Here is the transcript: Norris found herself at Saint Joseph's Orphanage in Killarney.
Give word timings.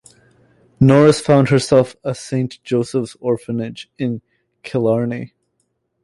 Norris 0.79 1.21
found 1.21 1.49
herself 1.49 1.95
at 2.03 2.17
Saint 2.17 2.57
Joseph's 2.63 3.15
Orphanage 3.19 3.87
in 3.99 4.23
Killarney. 4.63 5.35